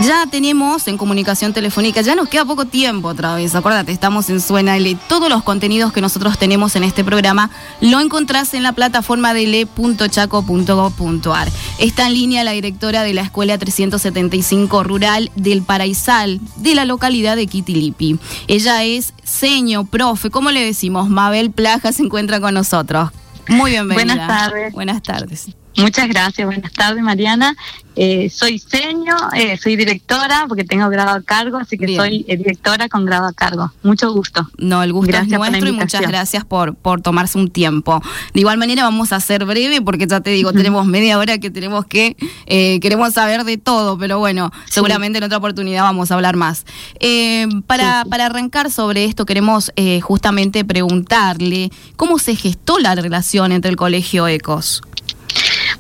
Ya 0.05 0.25
tenemos 0.31 0.87
en 0.87 0.97
comunicación 0.97 1.53
telefónica, 1.53 2.01
ya 2.01 2.15
nos 2.15 2.29
queda 2.29 2.45
poco 2.45 2.65
tiempo 2.65 3.09
otra 3.09 3.35
vez, 3.35 3.57
acuérdate, 3.57 3.91
estamos 3.91 4.31
en 4.31 4.41
Suena 4.41 4.77
L. 4.77 4.97
Todos 5.09 5.29
los 5.29 5.43
contenidos 5.43 5.93
que 5.93 6.01
nosotros 6.01 6.39
tenemos 6.39 6.77
en 6.77 6.85
este 6.85 7.03
programa 7.03 7.51
lo 7.81 7.99
encontrás 7.99 8.55
en 8.55 8.63
la 8.63 8.71
plataforma 8.71 9.35
de 9.35 9.49
le.chaco.gov.ar. 9.49 11.49
Está 11.81 12.07
en 12.07 12.13
línea 12.13 12.45
la 12.45 12.53
directora 12.53 13.03
de 13.03 13.15
la 13.15 13.23
Escuela 13.23 13.59
375 13.59 14.85
Rural 14.85 15.33
del 15.35 15.63
Paraisal, 15.63 16.41
de 16.55 16.77
la 16.77 16.85
localidad 16.85 17.35
de 17.35 17.49
Quitilipi. 17.49 18.21
Ella 18.47 18.85
es 18.85 19.13
seño, 19.25 19.87
profe, 19.87 20.31
¿cómo 20.31 20.53
le 20.53 20.65
decimos? 20.65 21.09
Mabel 21.09 21.51
Plaja 21.51 21.91
se 21.91 22.05
encuentra 22.05 22.39
con 22.39 22.55
nosotros. 22.55 23.11
Muy 23.49 23.73
bienvenida. 23.73 24.15
Buenas 24.15 24.29
tardes. 24.29 24.73
Buenas 24.73 25.03
tardes. 25.03 25.49
Muchas 25.77 26.09
gracias, 26.09 26.47
buenas 26.47 26.73
tardes 26.73 27.03
Mariana. 27.03 27.55
Eh, 27.99 28.29
soy 28.29 28.59
seño, 28.59 29.15
eh, 29.35 29.57
soy 29.57 29.75
directora 29.77 30.45
porque 30.49 30.65
tengo 30.65 30.89
grado 30.91 31.17
a 31.17 31.23
cargo, 31.23 31.57
así 31.57 31.79
que 31.79 31.87
Bien. 31.87 31.99
soy 31.99 32.27
eh, 32.29 32.37
directora 32.37 32.89
con 32.89 33.07
grado 33.07 33.27
a 33.27 33.33
cargo. 33.33 33.73
Mucho 33.83 34.13
gusto. 34.13 34.47
No, 34.59 34.83
el 34.83 34.93
gusto 34.93 35.13
Gracias 35.13 35.33
es 35.33 35.39
nuestro 35.39 35.69
y 35.69 35.73
muchas 35.73 36.03
gracias 36.03 36.45
por, 36.45 36.75
por 36.75 37.01
tomarse 37.01 37.39
un 37.39 37.51
tiempo. 37.51 38.03
De 38.35 38.41
igual 38.41 38.59
manera 38.59 38.85
vamos 38.85 39.13
a 39.13 39.21
ser 39.21 39.47
breve 39.47 39.81
porque 39.81 40.07
ya 40.07 40.21
te 40.21 40.31
digo, 40.31 40.53
tenemos 40.53 40.87
media 40.87 41.19
hora 41.19 41.39
que 41.39 41.51
tenemos 41.51 41.87
que, 41.87 42.17
eh, 42.47 42.81
queremos 42.81 43.15
saber 43.15 43.45
de 43.45 43.57
todo, 43.57 43.97
pero 43.99 44.19
bueno, 44.19 44.51
seguramente 44.67 45.19
en 45.19 45.25
otra 45.25 45.39
oportunidad 45.39 45.83
vamos 45.83 46.11
a 46.11 46.15
hablar 46.15 46.37
más. 46.37 46.67
Eh, 47.01 47.47
para, 47.67 48.05
para 48.05 48.27
arrancar 48.27 48.71
sobre 48.71 49.05
esto, 49.05 49.25
queremos 49.25 49.73
eh, 49.77 50.01
justamente 50.01 50.65
preguntarle 50.65 51.71
cómo 51.97 52.19
se 52.19 52.37
gestó 52.37 52.79
la 52.79 52.95
relación 52.95 53.53
entre 53.53 53.71
el 53.71 53.77
Colegio 53.77 54.29
Ecos. 54.29 54.83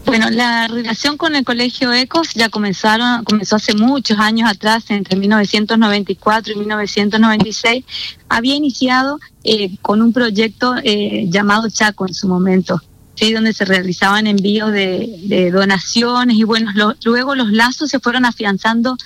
Bueno, 0.07 0.31
la 0.31 0.69
relación 0.69 1.17
con 1.17 1.35
el 1.35 1.45
Colegio 1.45 1.93
Ecos 1.93 2.29
ya 2.35 2.49
comenzaron, 2.49 3.25
comenzó 3.25 3.57
hace 3.57 3.75
muchos 3.75 4.19
años 4.21 4.49
atrás, 4.49 4.85
entre 4.91 5.17
1994 5.17 6.53
y 6.53 6.57
1996. 6.57 7.85
Había 8.29 8.55
iniciado 8.55 9.19
eh, 9.43 9.77
con 9.83 10.03
un 10.03 10.13
proyecto 10.13 10.77
eh, 10.85 11.27
llamado 11.29 11.69
Chaco 11.69 12.07
en 12.07 12.15
su 12.15 12.29
momento, 12.29 12.81
¿sí? 13.17 13.33
donde 13.33 13.53
se 13.53 13.65
realizaban 13.65 14.29
envíos 14.29 14.71
de, 14.73 15.51
donaciones 15.53 16.37
y 16.37 16.45
bueno, 16.45 16.71
lo- 16.77 16.95
luego 17.05 17.35
los 17.35 17.51
lazos 17.51 17.91
se 17.91 17.99
fueron 17.99 18.25
afianzando 18.25 18.97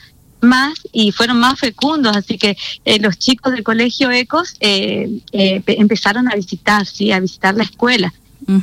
más 0.42 0.74
y 0.92 1.12
fueron 1.12 1.38
más 1.40 1.58
fecundos, 1.58 2.14
así 2.16 2.36
que 2.38 2.56
eh, 2.84 2.98
los 2.98 3.18
chicos 3.18 3.52
del 3.52 3.62
Colegio 3.62 4.10
Ecos 4.10 4.54
eh, 4.60 5.20
eh, 5.32 5.60
pe- 5.62 5.80
empezaron 5.80 6.28
a 6.30 6.34
visitar, 6.34 6.84
sí, 6.86 7.10
a 7.10 7.20
visitar 7.20 7.54
la 7.54 7.64
escuela. 7.64 8.12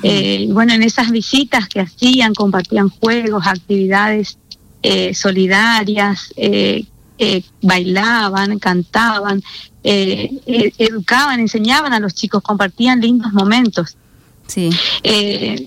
Eh, 0.03 0.45
y 0.47 0.51
bueno, 0.51 0.73
en 0.73 0.83
esas 0.83 1.11
visitas 1.11 1.67
que 1.67 1.79
hacían, 1.81 2.33
compartían 2.33 2.89
juegos, 2.89 3.47
actividades 3.47 4.37
eh, 4.83 5.13
solidarias, 5.13 6.33
eh, 6.35 6.85
eh, 7.19 7.41
bailaban, 7.63 8.59
cantaban, 8.59 9.41
eh, 9.83 10.29
eh, 10.45 10.71
educaban, 10.77 11.39
enseñaban 11.39 11.91
a 11.93 11.99
los 11.99 12.13
chicos, 12.13 12.43
compartían 12.43 13.01
lindos 13.01 13.33
momentos. 13.33 13.97
sí. 14.45 14.69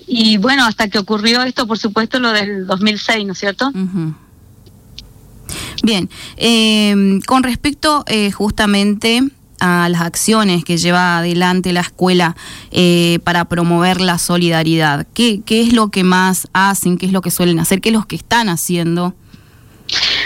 Y 0.07 0.37
bueno, 0.37 0.65
hasta 0.65 0.87
que 0.87 0.97
ocurrió 0.97 1.43
esto, 1.43 1.67
por 1.67 1.77
supuesto, 1.77 2.19
lo 2.19 2.31
del 2.31 2.65
2006, 2.65 3.25
¿no 3.25 3.33
es 3.33 3.39
cierto? 3.39 3.71
Bien, 5.83 6.09
con 7.25 7.43
respecto 7.43 8.03
eh, 8.07 8.31
justamente 8.31 9.23
a 9.61 9.87
las 9.89 10.01
acciones 10.01 10.65
que 10.65 10.77
lleva 10.77 11.19
adelante 11.19 11.71
la 11.71 11.81
escuela 11.81 12.35
eh, 12.71 13.19
para 13.23 13.45
promover 13.45 14.01
la 14.01 14.17
solidaridad, 14.17 15.07
¿qué, 15.13 15.41
¿qué 15.45 15.61
es 15.61 15.71
lo 15.71 15.89
que 15.89 16.03
más 16.03 16.47
hacen? 16.51 16.97
¿Qué 16.97 17.05
es 17.05 17.11
lo 17.13 17.21
que 17.21 17.31
suelen 17.31 17.59
hacer? 17.59 17.79
¿Qué 17.79 17.89
es 17.89 17.93
lo 17.93 18.05
que 18.07 18.15
están 18.17 18.49
haciendo? 18.49 19.15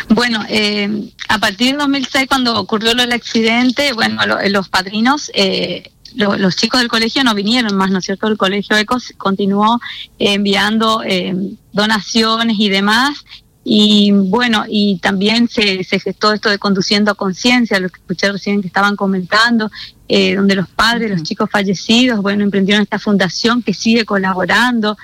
Bueno, 0.09 0.43
eh, 0.49 1.11
a 1.27 1.39
partir 1.39 1.67
del 1.71 1.77
2006, 1.79 2.27
cuando 2.27 2.59
ocurrió 2.59 2.93
del 2.95 3.11
accidente, 3.11 3.93
bueno, 3.93 4.25
lo- 4.25 4.37
los 4.49 4.69
padrinos, 4.69 5.31
eh, 5.33 5.91
lo- 6.15 6.37
los 6.37 6.55
chicos 6.55 6.79
del 6.79 6.89
colegio 6.89 7.23
no 7.23 7.33
vinieron 7.33 7.75
más, 7.75 7.89
¿no 7.91 7.99
es 7.99 8.05
cierto? 8.05 8.27
El 8.27 8.37
colegio 8.37 8.77
ECOS 8.77 9.13
continuó 9.17 9.79
eh, 10.19 10.33
enviando 10.33 11.01
eh, 11.03 11.35
donaciones 11.73 12.57
y 12.59 12.69
demás. 12.69 13.25
Y 13.67 14.11
bueno, 14.11 14.63
y 14.69 14.99
también 14.99 15.49
se, 15.49 15.83
se 15.83 15.99
gestó 15.99 16.31
esto 16.31 16.51
de 16.51 16.59
conduciendo 16.59 17.09
a 17.09 17.15
conciencia, 17.15 17.79
lo 17.79 17.89
que 17.89 17.99
escuché 17.99 18.31
recién 18.31 18.61
que 18.61 18.67
estaban 18.67 18.95
comentando, 18.95 19.71
eh, 20.07 20.35
donde 20.35 20.53
los 20.53 20.69
padres, 20.69 21.09
los 21.09 21.23
chicos 21.23 21.49
fallecidos, 21.51 22.21
bueno, 22.21 22.43
emprendieron 22.43 22.83
esta 22.83 22.99
fundación 22.99 23.63
que 23.63 23.73
sigue 23.73 24.05
colaborando. 24.05 24.95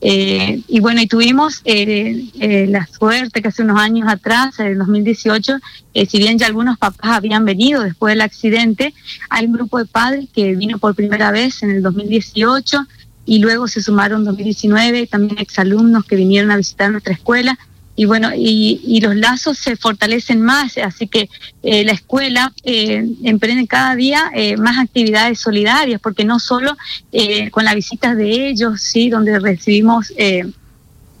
Eh, 0.00 0.62
y 0.68 0.80
bueno, 0.80 1.00
y 1.00 1.06
tuvimos 1.06 1.62
eh, 1.64 2.66
la 2.68 2.86
suerte 2.86 3.42
que 3.42 3.48
hace 3.48 3.62
unos 3.62 3.78
años 3.78 4.08
atrás, 4.08 4.58
en 4.60 4.68
el 4.68 4.78
2018, 4.78 5.58
eh, 5.94 6.06
si 6.06 6.18
bien 6.18 6.38
ya 6.38 6.46
algunos 6.46 6.78
papás 6.78 7.12
habían 7.12 7.44
venido 7.44 7.82
después 7.82 8.12
del 8.12 8.20
accidente, 8.20 8.94
hay 9.30 9.46
un 9.46 9.52
grupo 9.52 9.78
de 9.78 9.86
padres 9.86 10.28
que 10.32 10.54
vino 10.54 10.78
por 10.78 10.94
primera 10.94 11.30
vez 11.30 11.62
en 11.62 11.70
el 11.70 11.82
2018 11.82 12.86
y 13.24 13.40
luego 13.40 13.68
se 13.68 13.82
sumaron 13.82 14.24
2019 14.24 15.06
también 15.06 15.38
exalumnos 15.38 16.04
que 16.04 16.16
vinieron 16.16 16.50
a 16.50 16.56
visitar 16.56 16.90
nuestra 16.90 17.12
escuela. 17.12 17.58
Y 17.96 18.04
bueno, 18.04 18.30
y, 18.36 19.00
los 19.00 19.16
lazos 19.16 19.58
se 19.58 19.76
fortalecen 19.76 20.40
más, 20.40 20.76
así 20.78 21.06
que 21.06 21.30
eh, 21.62 21.84
la 21.84 21.92
escuela 21.92 22.52
eh, 22.62 23.06
emprende 23.24 23.66
cada 23.66 23.94
día 23.94 24.30
eh, 24.34 24.56
más 24.56 24.78
actividades 24.78 25.40
solidarias, 25.40 26.00
porque 26.00 26.24
no 26.24 26.38
solo 26.38 26.76
eh, 27.12 27.50
con 27.50 27.64
las 27.64 27.74
visitas 27.74 28.16
de 28.16 28.48
ellos, 28.48 28.80
sí, 28.82 29.08
donde 29.08 29.38
recibimos 29.38 30.12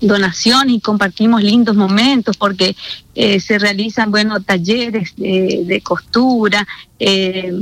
donación 0.00 0.70
y 0.70 0.80
compartimos 0.80 1.42
lindos 1.42 1.76
momentos 1.76 2.36
porque 2.36 2.76
eh, 3.14 3.40
se 3.40 3.58
realizan 3.58 4.10
bueno 4.10 4.40
talleres 4.40 5.14
de, 5.16 5.80
costura 5.82 6.66
eh, 6.98 7.52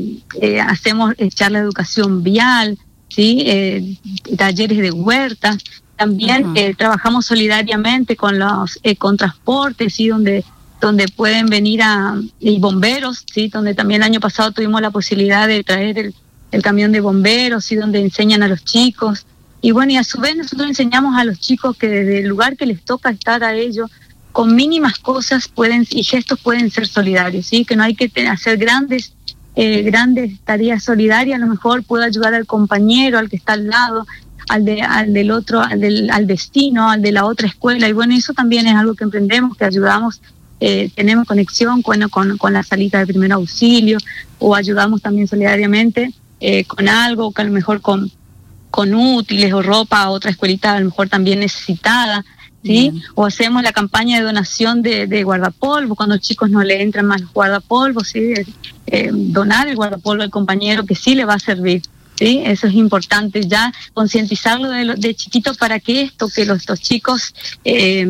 eh, 0.41 0.61
hacemos 0.61 1.15
echar 1.19 1.53
la 1.53 1.61
educación 1.61 2.23
vial 2.23 2.79
sí 3.09 3.99
talleres 4.37 4.79
de 4.79 4.91
huertas 4.91 5.59
también 5.97 6.55
trabajamos 6.77 7.27
solidariamente 7.27 8.17
con 8.17 8.39
los 8.39 8.81
con 8.99 9.17
transportes 9.17 10.01
y 10.01 10.09
donde 10.09 10.45
donde 10.81 11.07
pueden 11.09 11.47
venir 11.47 11.83
a 11.83 12.21
y 12.41 12.59
bomberos 12.59 13.25
sí 13.33 13.49
donde 13.49 13.75
también 13.75 14.03
el 14.03 14.07
año 14.07 14.21
pasado 14.21 14.53
tuvimos 14.53 14.81
la 14.81 14.91
posibilidad 14.91 15.47
de 15.49 15.63
traer 15.65 15.99
el, 15.99 16.15
el 16.55 16.63
camión 16.63 16.93
de 16.93 17.01
bomberos 17.01 17.71
y 17.73 17.77
donde 17.77 18.01
enseñan 18.01 18.43
a 18.43 18.49
los 18.49 18.65
chicos. 18.65 19.27
Y 19.61 19.73
bueno, 19.73 19.93
y 19.93 19.97
a 19.97 20.05
su 20.05 20.21
vez 20.21 20.37
nosotros 20.37 20.69
enseñamos 20.69 21.19
a 21.19 21.25
los 21.25 21.41
chicos 21.41 21.77
que 21.77 21.89
desde 21.89 22.21
el 22.21 22.29
lugar 22.29 22.57
que 22.57 22.67
les 22.67 22.83
toca 22.83 23.11
estar 23.11 23.43
a 23.43 23.55
ellos, 23.55 23.91
con 24.33 24.55
mínimas 24.55 24.99
cosas 24.99 25.49
pueden 25.49 25.87
y 25.91 26.05
gestos 26.05 26.41
pueden 26.41 26.71
ser 26.71 26.87
solidarios, 26.87 27.47
¿sí? 27.47 27.65
Que 27.65 27.77
no 27.77 27.83
hay 27.83 27.95
que 27.95 28.11
hacer 28.27 28.57
grandes 28.57 29.13
eh, 29.57 29.83
grandes 29.83 30.41
tareas 30.41 30.83
solidarias, 30.83 31.37
a 31.37 31.45
lo 31.45 31.47
mejor 31.47 31.85
puedo 31.85 32.03
ayudar 32.03 32.35
al 32.35 32.45
compañero, 32.45 33.19
al 33.19 33.31
que 33.31 33.37
está 33.37 33.53
al 33.53 33.69
lado, 33.69 34.05
al, 34.49 34.65
de, 34.65 34.83
al 34.83 35.13
del 35.13 35.31
otro, 35.31 35.61
al 35.61 35.81
del 35.81 36.11
al 36.11 36.27
destino, 36.27 36.91
al 36.91 37.03
de 37.03 37.13
la 37.13 37.25
otra 37.25 37.49
escuela. 37.49 37.89
Y 37.89 37.93
bueno, 37.93 38.15
eso 38.15 38.33
también 38.33 38.67
es 38.67 38.75
algo 38.75 38.95
que 38.95 39.05
emprendemos, 39.05 39.57
que 39.57 39.65
ayudamos, 39.65 40.21
eh, 40.61 40.91
tenemos 40.95 41.27
conexión 41.27 41.83
con, 41.83 42.09
con, 42.09 42.37
con, 42.39 42.53
la 42.53 42.63
salita 42.63 42.99
de 42.99 43.07
primer 43.07 43.33
auxilio 43.33 43.99
o 44.39 44.55
ayudamos 44.55 45.03
también 45.03 45.27
solidariamente 45.27 46.13
eh, 46.41 46.65
con 46.65 46.89
algo, 46.89 47.33
que 47.33 47.43
a 47.43 47.45
lo 47.45 47.53
mejor 47.53 47.81
con 47.81 48.11
con 48.75 48.93
útiles 48.93 49.53
o 49.53 49.63
ropa 49.63 50.03
a 50.03 50.11
otra 50.11 50.33
escuelita 50.33 50.75
a 50.75 50.81
lo 50.81 50.87
mejor 50.87 51.09
también 51.09 51.39
necesitada, 51.39 52.25
¿sí? 52.65 52.91
O 53.15 53.25
hacemos 53.25 53.63
la 53.63 53.73
campaña 53.73 54.19
de 54.19 54.25
donación 54.25 54.83
de, 54.83 55.07
de 55.07 55.23
guardapolvo, 55.23 55.95
cuando 55.95 56.17
los 56.17 56.25
chicos 56.25 56.51
no 56.51 56.61
le 56.65 56.83
entran 56.83 57.07
más 57.07 57.21
los 57.21 57.33
guardapolvos, 57.33 58.09
¿sí? 58.09 58.35
Eh, 58.89 59.11
donar 59.13 59.69
el 59.69 59.77
guardapolvo 59.77 60.25
al 60.25 60.31
compañero 60.31 60.85
que 60.85 60.97
sí 60.97 61.15
le 61.15 61.25
va 61.25 61.35
a 61.35 61.39
servir. 61.39 61.83
Eso 62.25 62.67
es 62.67 62.75
importante, 62.75 63.43
ya 63.47 63.73
concientizarlo 63.93 64.71
de, 64.71 64.95
de, 64.97 65.15
chiquito 65.15 65.55
para 65.55 65.81
que 65.81 66.03
esto, 66.03 66.29
que 66.29 66.45
los, 66.45 66.59
estos 66.59 66.81
chicos, 66.81 67.35
eh, 67.65 68.07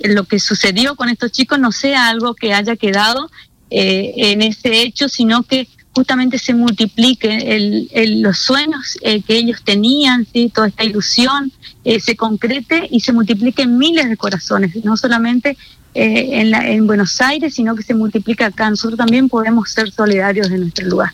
lo 0.00 0.24
que 0.24 0.38
sucedió 0.38 0.96
con 0.96 1.08
estos 1.08 1.32
chicos 1.32 1.58
no 1.58 1.72
sea 1.72 2.08
algo 2.08 2.34
que 2.34 2.52
haya 2.54 2.76
quedado 2.76 3.30
eh, 3.70 4.12
en 4.16 4.42
ese 4.42 4.82
hecho, 4.82 5.08
sino 5.08 5.42
que 5.42 5.68
justamente 5.94 6.38
se 6.38 6.54
multiplique 6.54 7.28
el, 7.56 8.20
los 8.20 8.38
sueños 8.38 8.98
eh, 9.02 9.22
que 9.22 9.36
ellos 9.36 9.62
tenían, 9.64 10.26
¿sí? 10.32 10.50
toda 10.52 10.68
esta 10.68 10.84
ilusión 10.84 11.52
eh, 11.84 12.00
se 12.00 12.16
concrete 12.16 12.88
y 12.90 13.00
se 13.00 13.12
multiplique 13.12 13.62
en 13.62 13.78
miles 13.78 14.08
de 14.08 14.16
corazones, 14.16 14.84
no 14.84 14.96
solamente 14.96 15.56
eh, 15.94 16.40
en, 16.40 16.50
la, 16.50 16.68
en 16.68 16.86
Buenos 16.86 17.20
Aires, 17.20 17.54
sino 17.54 17.74
que 17.74 17.82
se 17.82 17.94
multiplica 17.94 18.46
acá. 18.46 18.68
Nosotros 18.70 18.98
también 18.98 19.28
podemos 19.28 19.70
ser 19.70 19.90
solidarios 19.90 20.50
de 20.50 20.58
nuestro 20.58 20.86
lugar. 20.86 21.12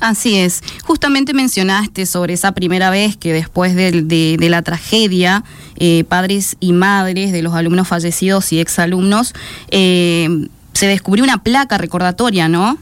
Así 0.00 0.36
es. 0.36 0.62
Justamente 0.84 1.34
mencionaste 1.34 2.06
sobre 2.06 2.34
esa 2.34 2.52
primera 2.52 2.90
vez 2.90 3.16
que 3.16 3.32
después 3.32 3.74
de, 3.74 4.02
de, 4.02 4.48
la 4.48 4.62
tragedia, 4.62 5.44
padres 6.08 6.56
y 6.60 6.72
madres 6.72 7.32
de 7.32 7.42
los 7.42 7.54
alumnos 7.54 7.88
fallecidos 7.88 8.52
y 8.52 8.60
exalumnos, 8.60 9.34
se 9.70 10.86
descubrió 10.86 11.24
una 11.24 11.42
placa 11.42 11.76
recordatoria, 11.76 12.48
¿no? 12.48 12.78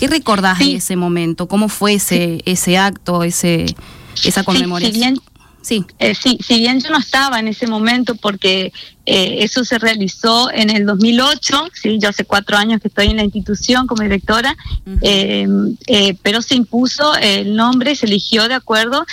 ¿Qué 0.00 0.06
recordás 0.06 0.60
de 0.60 0.76
ese 0.76 0.96
momento? 0.96 1.46
¿Cómo 1.46 1.68
fue 1.68 1.94
ese, 1.94 2.40
ese 2.46 2.78
acto, 2.78 3.22
ese, 3.22 3.66
esa 4.24 4.44
conmemoración? 4.44 5.16
Sí, 5.16 5.22
eh, 5.98 6.14
sí. 6.14 6.38
si 6.40 6.58
bien 6.58 6.80
yo 6.80 6.90
no 6.90 6.98
estaba 6.98 7.38
en 7.38 7.48
ese 7.48 7.66
momento 7.66 8.14
porque 8.14 8.72
eh, 9.06 9.36
eso 9.40 9.64
se 9.64 9.78
realizó 9.78 10.50
en 10.50 10.70
el 10.70 10.86
2008, 10.86 11.68
sí, 11.74 11.98
yo 12.00 12.08
hace 12.08 12.24
cuatro 12.24 12.56
años 12.56 12.80
que 12.80 12.88
estoy 12.88 13.08
en 13.08 13.16
la 13.16 13.24
institución 13.24 13.86
como 13.86 14.02
directora, 14.02 14.56
em, 15.02 15.76
eh, 15.86 16.16
pero 16.22 16.40
se 16.42 16.54
impuso 16.54 17.14
el 17.16 17.54
nombre, 17.54 17.94
se 17.94 18.06
eligió 18.06 18.48
de 18.48 18.54
acuerdo 18.54 19.04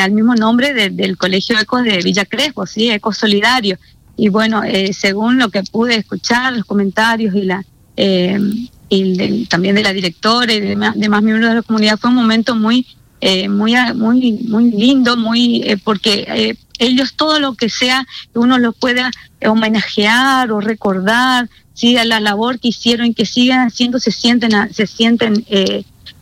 al 0.00 0.12
mismo 0.12 0.34
nombre 0.34 0.72
del 0.90 1.16
Colegio 1.16 1.58
Ecos 1.58 1.82
de 1.82 1.98
Villa 1.98 2.24
Crespo, 2.24 2.66
sí, 2.66 2.90
Ecos 2.90 3.18
Solidario. 3.18 3.78
Y 4.16 4.28
bueno, 4.28 4.62
según 4.92 5.38
lo 5.38 5.48
que 5.48 5.62
pude 5.62 5.96
escuchar, 5.96 6.52
los 6.52 6.64
comentarios 6.64 7.34
y 7.34 7.42
la 7.42 7.64
em, 7.96 8.68
y 8.90 9.46
también 9.46 9.76
de 9.76 9.82
la 9.82 9.92
directora 9.92 10.52
y 10.52 10.60
de 10.60 10.68
demás 10.96 11.22
miembros 11.22 11.48
de 11.48 11.54
la 11.54 11.62
comunidad 11.62 11.98
fue 11.98 12.10
un 12.10 12.16
momento 12.16 12.56
muy 12.56 12.86
eh, 13.20 13.48
muy 13.48 13.74
muy 13.94 14.32
muy 14.48 14.70
lindo 14.70 15.16
muy 15.16 15.62
eh, 15.64 15.76
porque 15.82 16.24
eh, 16.28 16.56
ellos 16.78 17.14
todo 17.14 17.38
lo 17.38 17.54
que 17.54 17.68
sea 17.68 18.06
uno 18.34 18.58
lo 18.58 18.72
pueda 18.72 19.10
homenajear 19.44 20.50
o 20.52 20.60
recordar 20.60 21.48
sí 21.74 21.96
a 21.96 22.04
la 22.04 22.20
labor 22.20 22.58
que 22.58 22.68
hicieron 22.68 23.06
y 23.06 23.14
que 23.14 23.26
sigan 23.26 23.66
haciendo 23.66 23.98
se 23.98 24.10
sienten 24.10 24.52
se 24.72 24.86
sienten 24.86 25.44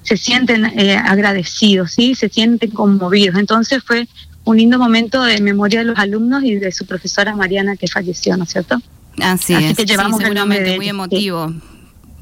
se 0.02 0.16
sienten 0.16 0.64
agradecidos 0.64 1.92
sí 1.92 2.14
se 2.14 2.28
sienten 2.28 2.70
conmovidos. 2.70 3.38
Entonces 3.38 3.82
fue 3.84 4.08
un 4.44 4.56
lindo 4.56 4.78
momento 4.78 5.22
de 5.22 5.40
memoria 5.40 5.80
de 5.80 5.86
los 5.86 5.98
alumnos 5.98 6.42
y 6.42 6.56
de 6.56 6.72
su 6.72 6.86
profesora 6.86 7.36
Mariana 7.36 7.76
que 7.76 7.86
falleció 7.86 8.36
no 8.36 8.44
es 8.44 8.50
cierto 8.50 8.80
así, 9.22 9.54
es. 9.54 9.76
Que 9.76 9.84
llevamos 9.84 10.20
seguramente 10.20 10.76
muy 10.76 10.88
emotivo. 10.88 11.52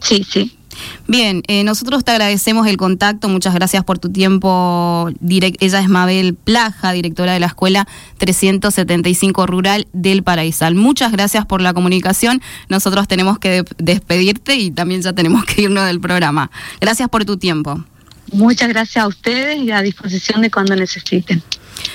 Sí, 0.00 0.24
sí. 0.28 0.55
Bien, 1.08 1.42
eh, 1.46 1.62
nosotros 1.62 2.04
te 2.04 2.10
agradecemos 2.10 2.66
el 2.66 2.76
contacto, 2.76 3.28
muchas 3.28 3.54
gracias 3.54 3.84
por 3.84 4.00
tu 4.00 4.10
tiempo. 4.10 5.08
ella 5.28 5.80
es 5.80 5.88
Mabel 5.88 6.34
Plaja, 6.34 6.90
directora 6.92 7.32
de 7.32 7.38
la 7.38 7.46
Escuela 7.46 7.86
375 8.18 9.46
Rural 9.46 9.86
del 9.92 10.24
Paraísal. 10.24 10.74
Muchas 10.74 11.12
gracias 11.12 11.46
por 11.46 11.60
la 11.62 11.72
comunicación. 11.74 12.42
Nosotros 12.68 13.06
tenemos 13.06 13.38
que 13.38 13.64
despedirte 13.78 14.56
y 14.56 14.72
también 14.72 15.02
ya 15.02 15.12
tenemos 15.12 15.44
que 15.44 15.62
irnos 15.62 15.86
del 15.86 16.00
programa. 16.00 16.50
Gracias 16.80 17.08
por 17.08 17.24
tu 17.24 17.36
tiempo. 17.36 17.84
Muchas 18.32 18.68
gracias 18.68 19.04
a 19.04 19.06
ustedes 19.06 19.62
y 19.62 19.70
a 19.70 19.82
disposición 19.82 20.42
de 20.42 20.50
cuando 20.50 20.74
necesiten. 20.74 21.40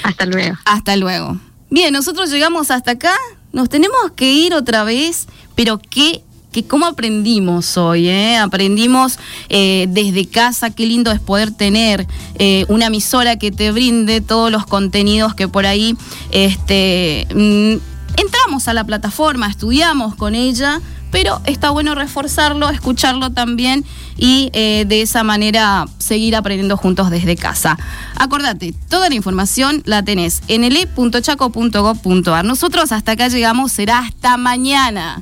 Hasta 0.04 0.26
luego. 0.26 0.58
Hasta 0.64 0.96
luego. 0.96 1.38
Bien, 1.70 1.92
nosotros 1.92 2.30
llegamos 2.32 2.72
hasta 2.72 2.92
acá. 2.92 3.14
Nos 3.52 3.68
tenemos 3.68 4.12
que 4.16 4.32
ir 4.32 4.54
otra 4.54 4.86
vez, 4.86 5.28
pero 5.56 5.80
qué 5.80 6.24
que 6.52 6.64
cómo 6.64 6.86
aprendimos 6.86 7.78
hoy, 7.78 8.08
¿eh? 8.10 8.38
aprendimos 8.38 9.18
eh, 9.50 9.88
desde 9.90 10.28
casa, 10.28 10.70
qué 10.70 10.86
lindo 10.86 11.12
es 11.12 11.20
poder 11.20 11.52
tener 11.52 12.08
eh, 12.36 12.66
una 12.68 12.88
emisora 12.88 13.38
que 13.38 13.52
te 13.52 13.72
brinde 13.72 14.22
todos 14.22 14.52
los 14.52 14.66
contenidos 14.66 15.34
que 15.34 15.48
por 15.48 15.66
ahí 15.66 15.96
este, 16.32 17.28
mm, 17.34 17.76
entramos 18.20 18.68
a 18.68 18.74
la 18.74 18.84
plataforma, 18.84 19.48
estudiamos 19.48 20.16
con 20.16 20.36
ella, 20.36 20.82
pero 21.10 21.42
está 21.46 21.70
bueno 21.72 21.96
reforzarlo, 21.96 22.70
escucharlo 22.70 23.32
también 23.32 23.84
y 24.18 24.50
de 24.54 25.02
esa 25.02 25.24
manera 25.24 25.86
seguir 25.98 26.38
aprendiendo 26.38 26.78
juntos 26.78 27.10
desde 27.10 27.36
casa. 27.36 27.78
Acordate, 28.16 28.74
toda 28.88 29.10
la 29.10 29.16
información 29.16 29.82
la 29.86 30.04
tenés 30.04 30.42
en 30.48 30.64
ele.chaco.gov.ar. 30.64 32.46
Nosotros 32.46 32.94
hasta 32.94 33.12
acá 33.12 33.28
llegamos, 33.28 33.74
será 33.74 34.00
hasta 34.00 34.38
mañana. 34.38 35.22